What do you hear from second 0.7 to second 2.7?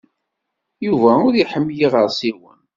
Yuba ur iḥemmel iɣersiwen.